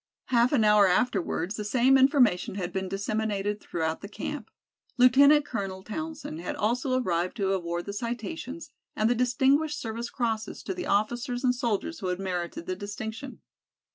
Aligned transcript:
Half 0.29 0.51
an 0.51 0.63
hour 0.63 0.87
afterwards 0.87 1.57
the 1.57 1.63
same 1.63 1.95
information 1.95 2.55
had 2.55 2.73
been 2.73 2.89
disseminated 2.89 3.61
throughout 3.61 4.01
the 4.01 4.09
camp. 4.09 4.49
Lieutenant 4.97 5.45
Colonel 5.45 5.83
Townsend 5.83 6.41
had 6.41 6.55
also 6.55 6.99
arrived 6.99 7.37
to 7.37 7.53
award 7.53 7.85
the 7.85 7.93
citations 7.93 8.71
and 8.95 9.07
the 9.07 9.13
Distinguished 9.13 9.79
Service 9.79 10.09
Crosses 10.09 10.63
to 10.63 10.73
the 10.73 10.87
officers 10.87 11.43
and 11.43 11.53
soldiers 11.53 11.99
who 11.99 12.07
had 12.07 12.17
merited 12.19 12.65
the 12.65 12.75
distinction. 12.75 13.41